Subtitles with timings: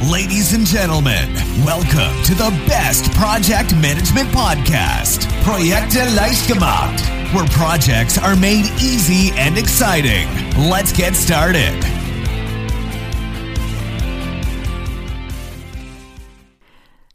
[0.00, 1.34] Ladies and gentlemen,
[1.66, 7.02] welcome to the best project management podcast, Projekte leicht gemacht,
[7.34, 10.28] where projects are made easy and exciting.
[10.70, 11.74] Let's get started.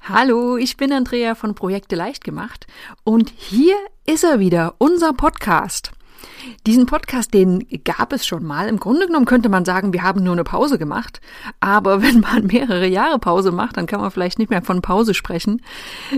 [0.02, 2.68] Hallo, ich bin Andrea von Projekte leicht gemacht
[3.06, 5.94] und hier ist er wieder, unser Podcast.
[6.66, 8.68] Diesen Podcast, den gab es schon mal.
[8.68, 11.22] Im Grunde genommen könnte man sagen, wir haben nur eine Pause gemacht.
[11.60, 15.14] Aber wenn man mehrere Jahre Pause macht, dann kann man vielleicht nicht mehr von Pause
[15.14, 15.62] sprechen.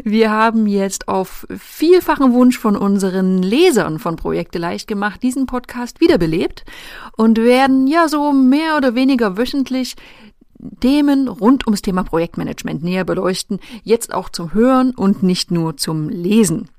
[0.04, 6.02] Wir haben jetzt auf vielfachen Wunsch von unseren Lesern von Projekte leicht gemacht diesen Podcast
[6.02, 6.64] wiederbelebt
[7.18, 9.96] und werden ja so mehr oder weniger wöchentlich
[10.80, 16.10] Themen rund ums Thema Projektmanagement näher beleuchten, jetzt auch zum Hören und nicht nur zum
[16.10, 16.70] Lesen.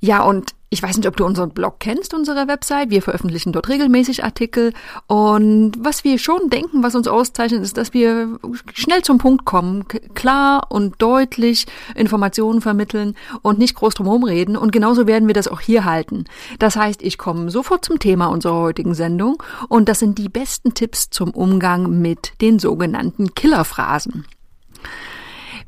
[0.00, 2.90] Ja, und ich weiß nicht, ob du unseren Blog kennst, unsere Website.
[2.90, 4.74] Wir veröffentlichen dort regelmäßig Artikel.
[5.06, 8.38] Und was wir schon denken, was uns auszeichnet, ist, dass wir
[8.74, 14.56] schnell zum Punkt kommen, klar und deutlich Informationen vermitteln und nicht groß drumherum reden.
[14.56, 16.24] Und genauso werden wir das auch hier halten.
[16.58, 19.42] Das heißt, ich komme sofort zum Thema unserer heutigen Sendung.
[19.68, 24.26] Und das sind die besten Tipps zum Umgang mit den sogenannten Killerphrasen.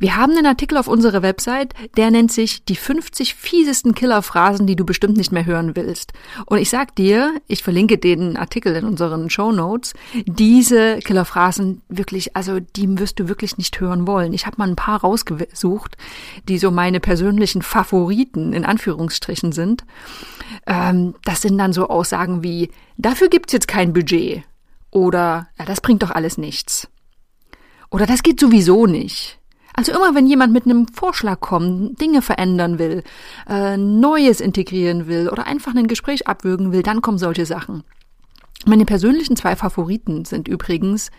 [0.01, 4.75] Wir haben einen Artikel auf unserer Website, der nennt sich die 50 fiesesten Killerphrasen, die
[4.75, 6.15] du bestimmt nicht mehr hören willst.
[6.47, 9.93] Und ich sag dir, ich verlinke den Artikel in unseren Show Notes,
[10.25, 14.33] diese Killerphrasen wirklich, also die wirst du wirklich nicht hören wollen.
[14.33, 15.99] Ich habe mal ein paar rausgesucht,
[16.49, 19.85] die so meine persönlichen Favoriten in Anführungsstrichen sind.
[20.67, 24.45] Ähm, das sind dann so Aussagen wie, dafür gibt's jetzt kein Budget.
[24.91, 26.89] Oder, ja, das bringt doch alles nichts.
[27.91, 29.40] Oder das geht sowieso nicht.
[29.75, 33.03] Also immer wenn jemand mit einem Vorschlag kommt, Dinge verändern will,
[33.49, 37.85] äh, Neues integrieren will oder einfach ein Gespräch abwürgen will, dann kommen solche Sachen.
[38.67, 41.11] Meine persönlichen zwei Favoriten sind übrigens,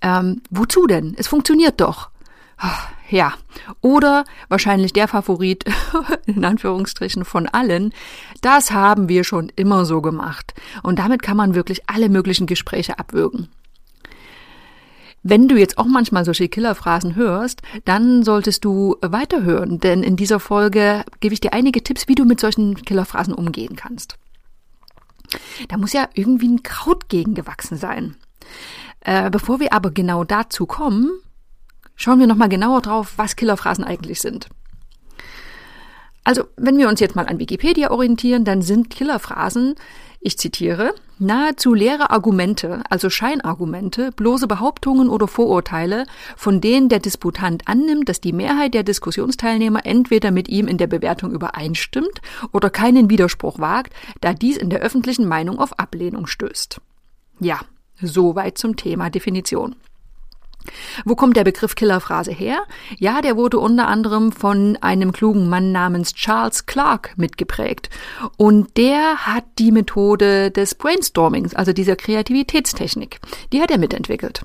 [0.00, 1.14] ähm, wozu denn?
[1.16, 2.10] Es funktioniert doch.
[2.56, 3.34] Ach, ja.
[3.80, 5.64] Oder wahrscheinlich der Favorit,
[6.26, 7.92] in Anführungsstrichen, von allen,
[8.40, 10.54] das haben wir schon immer so gemacht.
[10.82, 13.48] Und damit kann man wirklich alle möglichen Gespräche abwürgen.
[15.26, 20.38] Wenn du jetzt auch manchmal solche Killerphrasen hörst, dann solltest du weiterhören, denn in dieser
[20.38, 24.18] Folge gebe ich dir einige Tipps, wie du mit solchen Killerphrasen umgehen kannst.
[25.68, 28.16] Da muss ja irgendwie ein Kraut gegen gewachsen sein.
[29.00, 31.10] Äh, bevor wir aber genau dazu kommen,
[31.96, 34.48] schauen wir nochmal genauer drauf, was Killerphrasen eigentlich sind.
[36.22, 39.74] Also, wenn wir uns jetzt mal an Wikipedia orientieren, dann sind Killerphrasen
[40.24, 47.66] ich zitiere, nahezu leere Argumente, also Scheinargumente, bloße Behauptungen oder Vorurteile, von denen der Disputant
[47.66, 52.20] annimmt, dass die Mehrheit der Diskussionsteilnehmer entweder mit ihm in der Bewertung übereinstimmt
[52.52, 56.80] oder keinen Widerspruch wagt, da dies in der öffentlichen Meinung auf Ablehnung stößt.
[57.40, 57.60] Ja,
[58.00, 59.76] soweit zum Thema Definition.
[61.04, 62.62] Wo kommt der Begriff Killerphrase her?
[62.98, 67.90] Ja, der wurde unter anderem von einem klugen Mann namens Charles Clark mitgeprägt.
[68.36, 73.20] Und der hat die Methode des Brainstormings, also dieser Kreativitätstechnik,
[73.52, 74.42] die hat er mitentwickelt.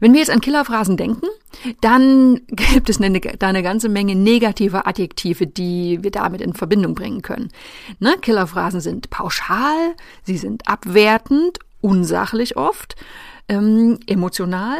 [0.00, 1.26] Wenn wir jetzt an Killerphrasen denken,
[1.80, 6.94] dann gibt es eine, da eine ganze Menge negative Adjektive, die wir damit in Verbindung
[6.94, 7.50] bringen können.
[8.00, 8.16] Ne?
[8.20, 12.96] Killerphrasen sind pauschal, sie sind abwertend, unsachlich oft
[13.48, 14.78] ähm, emotional.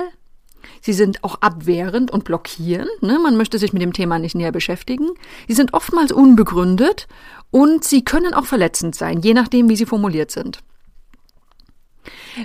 [0.80, 3.02] Sie sind auch abwehrend und blockierend.
[3.02, 3.19] Ne?
[3.19, 5.10] Man möchte sich mit dem Thema nicht näher beschäftigen.
[5.48, 7.06] Sie sind oftmals unbegründet
[7.50, 10.60] und sie können auch verletzend sein, je nachdem, wie sie formuliert sind.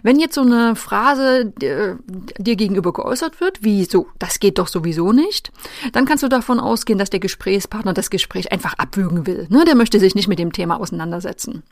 [0.03, 1.99] Wenn jetzt so eine Phrase dir,
[2.37, 5.51] dir gegenüber geäußert wird, wie so, das geht doch sowieso nicht,
[5.91, 9.47] dann kannst du davon ausgehen, dass der Gesprächspartner das Gespräch einfach abwürgen will.
[9.49, 9.65] Ne?
[9.65, 11.63] Der möchte sich nicht mit dem Thema auseinandersetzen.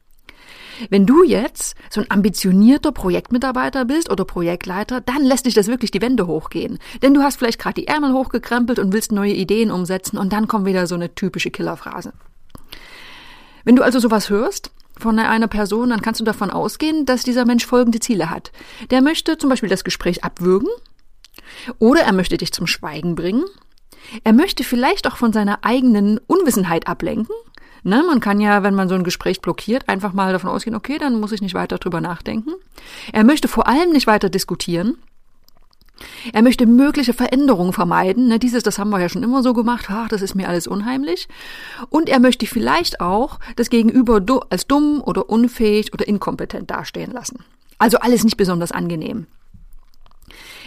[0.89, 5.91] Wenn du jetzt so ein ambitionierter Projektmitarbeiter bist oder Projektleiter, dann lässt dich das wirklich
[5.91, 6.79] die Wände hochgehen.
[7.01, 10.47] Denn du hast vielleicht gerade die Ärmel hochgekrempelt und willst neue Ideen umsetzen und dann
[10.47, 12.13] kommt wieder so eine typische Killerphrase.
[13.63, 17.45] Wenn du also sowas hörst, von einer Person, dann kannst du davon ausgehen, dass dieser
[17.45, 18.51] Mensch folgende Ziele hat.
[18.89, 20.69] Der möchte zum Beispiel das Gespräch abwürgen
[21.79, 23.45] oder er möchte dich zum Schweigen bringen.
[24.23, 27.35] Er möchte vielleicht auch von seiner eigenen Unwissenheit ablenken
[27.83, 30.97] Ne, man kann ja, wenn man so ein Gespräch blockiert, einfach mal davon ausgehen, okay,
[30.97, 32.51] dann muss ich nicht weiter drüber nachdenken.
[33.13, 34.97] Er möchte vor allem nicht weiter diskutieren.
[36.31, 38.27] Er möchte mögliche Veränderungen vermeiden.
[38.27, 39.87] Ne, dieses, das haben wir ja schon immer so gemacht.
[39.89, 41.27] Ach, das ist mir alles unheimlich.
[41.89, 47.43] Und er möchte vielleicht auch das Gegenüber als dumm oder unfähig oder inkompetent dastehen lassen.
[47.79, 49.27] Also alles nicht besonders angenehm.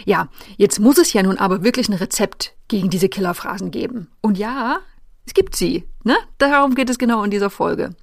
[0.05, 4.07] Ja, jetzt muss es ja nun aber wirklich ein Rezept gegen diese Killerphrasen geben.
[4.21, 4.79] Und ja,
[5.25, 5.85] es gibt sie.
[6.03, 6.17] Ne?
[6.37, 7.95] Darum geht es genau in dieser Folge.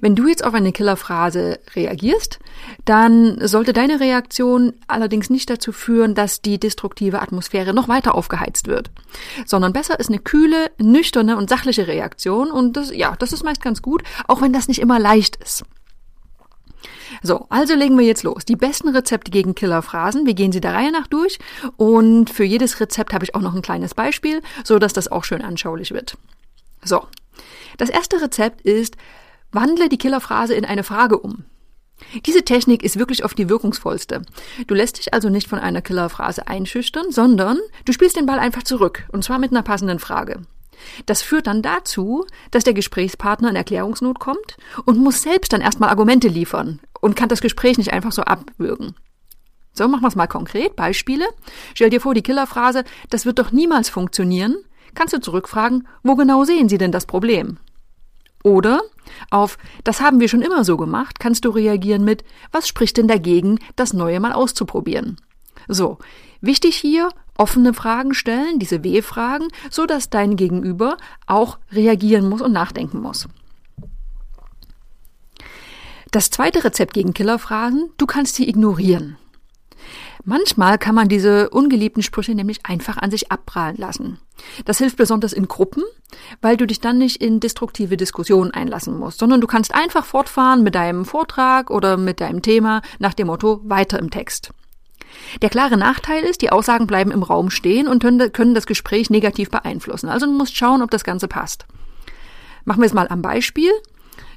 [0.00, 2.38] Wenn du jetzt auf eine Killerphrase reagierst,
[2.84, 8.66] dann sollte deine Reaktion allerdings nicht dazu führen, dass die destruktive Atmosphäre noch weiter aufgeheizt
[8.66, 8.90] wird,
[9.46, 13.62] sondern besser ist eine kühle, nüchterne und sachliche Reaktion und das, ja, das ist meist
[13.62, 15.64] ganz gut, auch wenn das nicht immer leicht ist.
[17.22, 18.44] So, also legen wir jetzt los.
[18.44, 20.26] Die besten Rezepte gegen Killerphrasen.
[20.26, 21.38] Wir gehen sie der Reihe nach durch
[21.76, 25.24] und für jedes Rezept habe ich auch noch ein kleines Beispiel, so dass das auch
[25.24, 26.16] schön anschaulich wird.
[26.82, 27.06] So.
[27.76, 28.96] Das erste Rezept ist,
[29.50, 31.44] wandle die Killerphrase in eine Frage um.
[32.26, 34.22] Diese Technik ist wirklich oft die wirkungsvollste.
[34.66, 38.62] Du lässt dich also nicht von einer Killerphrase einschüchtern, sondern du spielst den Ball einfach
[38.62, 40.42] zurück, und zwar mit einer passenden Frage.
[41.06, 45.90] Das führt dann dazu, dass der Gesprächspartner in Erklärungsnot kommt und muss selbst dann erstmal
[45.90, 48.94] Argumente liefern und kann das Gespräch nicht einfach so abwürgen.
[49.72, 50.76] So, machen wir es mal konkret.
[50.76, 51.26] Beispiele.
[51.74, 54.56] Stell dir vor, die Killerphrase, das wird doch niemals funktionieren.
[54.94, 57.58] Kannst du zurückfragen, wo genau sehen Sie denn das Problem?
[58.44, 58.82] Oder
[59.30, 63.08] auf das haben wir schon immer so gemacht, kannst du reagieren mit was spricht denn
[63.08, 65.16] dagegen, das Neue mal auszuprobieren?
[65.66, 65.98] So,
[66.40, 70.96] wichtig hier, offene Fragen stellen, diese W-Fragen, so dass dein Gegenüber
[71.26, 73.28] auch reagieren muss und nachdenken muss.
[76.10, 79.16] Das zweite Rezept gegen Killerphrasen, du kannst sie ignorieren.
[80.26, 84.18] Manchmal kann man diese ungeliebten Sprüche nämlich einfach an sich abprallen lassen.
[84.64, 85.82] Das hilft besonders in Gruppen,
[86.40, 90.62] weil du dich dann nicht in destruktive Diskussionen einlassen musst, sondern du kannst einfach fortfahren
[90.62, 94.52] mit deinem Vortrag oder mit deinem Thema nach dem Motto weiter im Text.
[95.42, 99.50] Der klare Nachteil ist, die Aussagen bleiben im Raum stehen und können das Gespräch negativ
[99.50, 100.08] beeinflussen.
[100.08, 101.66] Also du musst schauen, ob das Ganze passt.
[102.64, 103.70] Machen wir es mal am Beispiel.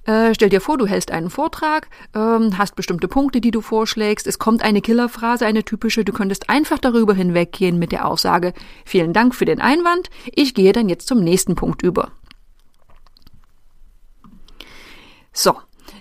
[0.06, 4.26] Äh, stell dir vor, du hältst einen Vortrag, ähm, hast bestimmte Punkte, die du vorschlägst.
[4.26, 6.06] Es kommt eine Killerphrase, eine typische.
[6.06, 8.54] Du könntest einfach darüber hinweggehen mit der Aussage,
[8.86, 10.10] vielen Dank für den Einwand.
[10.34, 12.12] Ich gehe dann jetzt zum nächsten Punkt über.
[15.34, 15.58] So.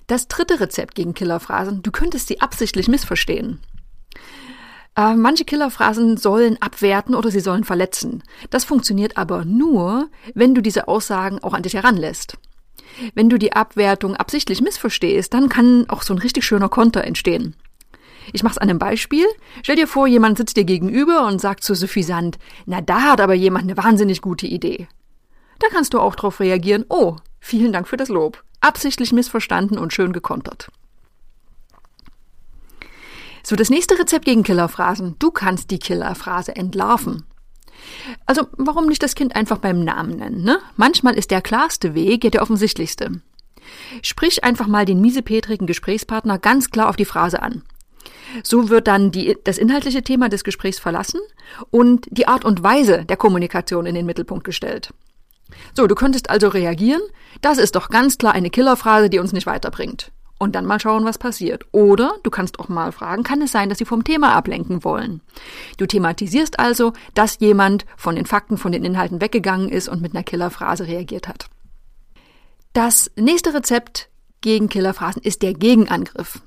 [0.06, 1.82] Das dritte Rezept gegen Killerphrasen.
[1.82, 3.60] Du könntest sie absichtlich missverstehen.
[4.96, 8.22] Äh, manche Killerphrasen sollen abwerten oder sie sollen verletzen.
[8.50, 12.38] Das funktioniert aber nur, wenn du diese Aussagen auch an dich heranlässt.
[13.14, 17.54] Wenn du die Abwertung absichtlich missverstehst, dann kann auch so ein richtig schöner Konter entstehen.
[18.32, 19.26] Ich mach's an einem Beispiel.
[19.62, 23.20] Stell dir vor, jemand sitzt dir gegenüber und sagt zu Sophie Sand, na da hat
[23.20, 24.88] aber jemand eine wahnsinnig gute Idee.
[25.58, 28.42] Da kannst du auch darauf reagieren, oh, vielen Dank für das Lob.
[28.60, 30.70] Absichtlich missverstanden und schön gekontert.
[33.48, 35.14] So, das nächste Rezept gegen Killerphrasen.
[35.20, 37.22] Du kannst die Killerphrase entlarven.
[38.26, 40.58] Also, warum nicht das Kind einfach beim Namen nennen, ne?
[40.74, 43.20] Manchmal ist der klarste Weg ja der offensichtlichste.
[44.02, 47.62] Sprich einfach mal den miesepetrigen Gesprächspartner ganz klar auf die Phrase an.
[48.42, 51.20] So wird dann die, das inhaltliche Thema des Gesprächs verlassen
[51.70, 54.92] und die Art und Weise der Kommunikation in den Mittelpunkt gestellt.
[55.72, 57.02] So, du könntest also reagieren,
[57.42, 61.04] das ist doch ganz klar eine Killerphrase, die uns nicht weiterbringt und dann mal schauen,
[61.04, 61.64] was passiert.
[61.72, 65.20] Oder du kannst auch mal fragen, kann es sein, dass sie vom Thema ablenken wollen?
[65.78, 70.14] Du thematisierst also, dass jemand von den Fakten, von den Inhalten weggegangen ist und mit
[70.14, 71.48] einer Killerphrase reagiert hat.
[72.72, 74.10] Das nächste Rezept
[74.42, 76.42] gegen Killerphrasen ist der Gegenangriff.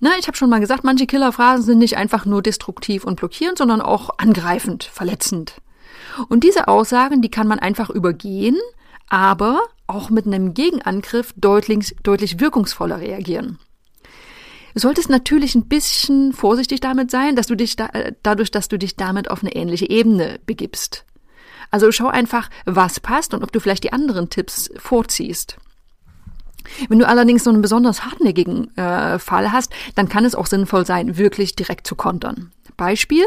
[0.00, 3.58] Na, ich habe schon mal gesagt, manche Killerphrasen sind nicht einfach nur destruktiv und blockierend,
[3.58, 5.60] sondern auch angreifend, verletzend.
[6.28, 8.56] Und diese Aussagen, die kann man einfach übergehen,
[9.08, 13.58] aber auch mit einem Gegenangriff deutlich, deutlich wirkungsvoller reagieren.
[14.74, 18.68] Du solltest natürlich ein bisschen vorsichtig damit sein, dass du dich da, äh, dadurch, dass
[18.68, 21.04] du dich damit auf eine ähnliche Ebene begibst.
[21.70, 25.58] Also schau einfach, was passt und ob du vielleicht die anderen Tipps vorziehst.
[26.88, 30.86] Wenn du allerdings so einen besonders hartnäckigen äh, Fall hast, dann kann es auch sinnvoll
[30.86, 32.52] sein, wirklich direkt zu kontern.
[32.76, 33.24] Beispiel?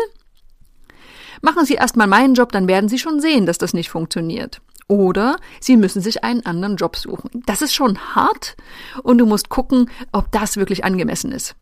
[1.41, 4.59] Machen Sie erstmal meinen Job, dann werden Sie schon sehen, dass das nicht funktioniert.
[4.87, 7.43] Oder sie müssen sich einen anderen Job suchen.
[7.45, 8.55] Das ist schon hart
[9.03, 11.55] und du musst gucken, ob das wirklich angemessen ist.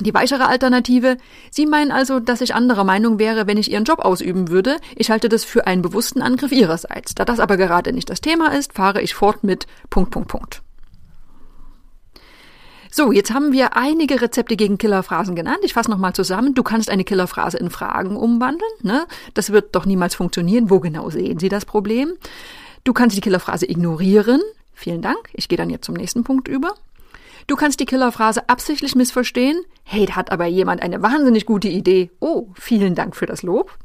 [0.00, 1.18] Die weichere Alternative,
[1.50, 4.78] Sie meinen also, dass ich anderer Meinung wäre, wenn ich Ihren Job ausüben würde.
[4.96, 7.14] Ich halte das für einen bewussten Angriff Ihrerseits.
[7.14, 10.62] Da das aber gerade nicht das Thema ist, fahre ich fort mit Punkt, Punkt, Punkt.
[12.92, 15.60] So, jetzt haben wir einige Rezepte gegen Killerphrasen genannt.
[15.62, 16.54] Ich fasse nochmal zusammen.
[16.54, 18.70] Du kannst eine Killerphrase in Fragen umwandeln.
[18.82, 19.06] Ne?
[19.34, 20.70] Das wird doch niemals funktionieren.
[20.70, 22.14] Wo genau sehen Sie das Problem?
[22.82, 24.40] Du kannst die Killerphrase ignorieren.
[24.74, 25.28] Vielen Dank.
[25.34, 26.74] Ich gehe dann jetzt zum nächsten Punkt über.
[27.46, 29.62] Du kannst die Killerphrase absichtlich missverstehen.
[29.84, 32.10] Hey, da hat aber jemand eine wahnsinnig gute Idee.
[32.18, 33.78] Oh, vielen Dank für das Lob.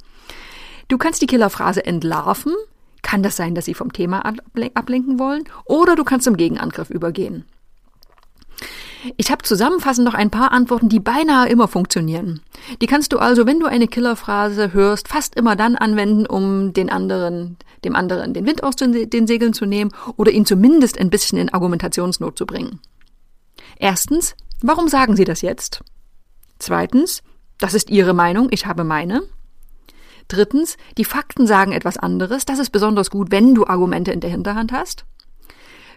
[0.88, 2.54] Du kannst die Killerphrase entlarven.
[3.04, 4.26] Kann das sein, dass sie vom Thema
[4.74, 5.44] ablenken wollen?
[5.66, 7.46] Oder du kannst zum Gegenangriff übergehen.
[9.18, 12.42] Ich habe zusammenfassend noch ein paar Antworten, die beinahe immer funktionieren.
[12.82, 16.90] Die kannst du also, wenn du eine Killerphrase hörst, fast immer dann anwenden, um den
[16.90, 21.10] anderen, dem anderen den Wind aus den, den Segeln zu nehmen oder ihn zumindest ein
[21.10, 22.80] bisschen in Argumentationsnot zu bringen.
[23.78, 25.84] Erstens, warum sagen Sie das jetzt?
[26.60, 27.22] Zweitens,
[27.60, 29.24] das ist Ihre Meinung, ich habe meine.
[30.28, 32.46] Drittens, die Fakten sagen etwas anderes.
[32.46, 35.06] Das ist besonders gut, wenn du Argumente in der Hinterhand hast.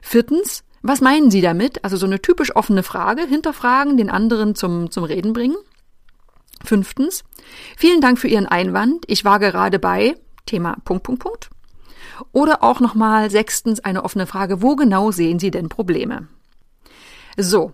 [0.03, 1.85] Viertens, was meinen Sie damit?
[1.85, 5.57] Also so eine typisch offene Frage, hinterfragen, den anderen zum, zum Reden bringen.
[6.65, 7.25] Fünftens,
[7.77, 9.05] vielen Dank für Ihren Einwand.
[9.07, 10.15] Ich war gerade bei
[10.47, 11.51] Thema Punkt, Punkt, Punkt.
[12.33, 16.27] Oder auch nochmal sechstens eine offene Frage, wo genau sehen Sie denn Probleme?
[17.37, 17.73] So,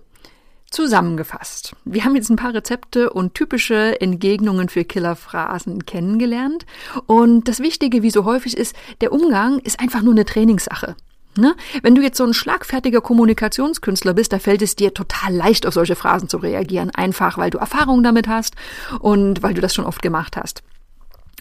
[0.74, 1.76] Zusammengefasst.
[1.84, 6.66] Wir haben jetzt ein paar Rezepte und typische Entgegnungen für Killerphrasen kennengelernt.
[7.06, 10.96] Und das Wichtige, wie so häufig ist, der Umgang ist einfach nur eine Trainingssache.
[11.36, 11.54] Ne?
[11.82, 15.74] Wenn du jetzt so ein schlagfertiger Kommunikationskünstler bist, da fällt es dir total leicht, auf
[15.74, 16.90] solche Phrasen zu reagieren.
[16.90, 18.54] Einfach, weil du Erfahrung damit hast
[19.00, 20.62] und weil du das schon oft gemacht hast.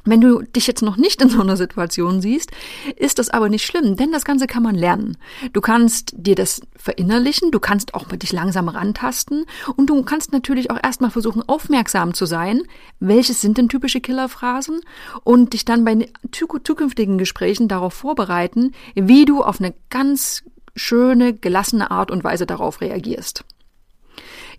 [0.05, 2.51] Wenn du dich jetzt noch nicht in so einer Situation siehst,
[2.97, 5.17] ist das aber nicht schlimm, denn das Ganze kann man lernen.
[5.53, 9.45] Du kannst dir das verinnerlichen, du kannst auch mit dich langsam rantasten
[9.77, 12.63] und du kannst natürlich auch erstmal versuchen, aufmerksam zu sein,
[12.99, 14.81] welches sind denn typische Killerphrasen
[15.23, 20.43] und dich dann bei zukünftigen Gesprächen darauf vorbereiten, wie du auf eine ganz
[20.75, 23.45] schöne, gelassene Art und Weise darauf reagierst.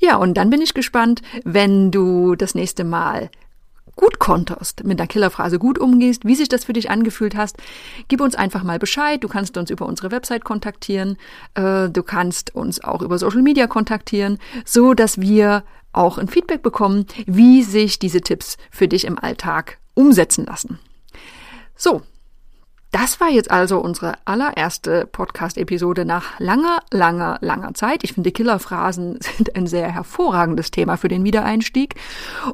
[0.01, 3.31] Ja, und dann bin ich gespannt, wenn du das nächste Mal
[3.97, 7.57] gut konterst, mit der Killerphrase gut umgehst, wie sich das für dich angefühlt hast,
[8.09, 9.23] gib uns einfach mal Bescheid.
[9.23, 11.17] Du kannst uns über unsere Website kontaktieren,
[11.55, 16.63] äh, du kannst uns auch über Social Media kontaktieren, so dass wir auch ein Feedback
[16.63, 20.79] bekommen, wie sich diese Tipps für dich im Alltag umsetzen lassen.
[21.77, 22.03] So,
[22.95, 28.05] das war jetzt also unsere allererste Podcast-Episode nach langer, langer, langer Zeit.
[28.05, 31.97] Ich finde, Killerphrasen sind ein sehr hervorragendes Thema für den Wiedereinstieg.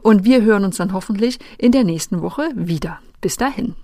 [0.01, 3.01] Und wir hören uns dann hoffentlich in der nächsten Woche wieder.
[3.21, 3.77] Bis dahin.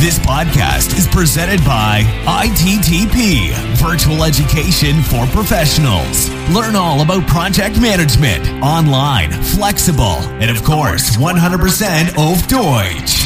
[0.00, 3.52] This podcast is presented by ITTP,
[3.82, 6.30] Virtual Education for Professionals.
[6.54, 13.25] Learn all about project management, online, flexible, and of course, 100% auf Deutsch.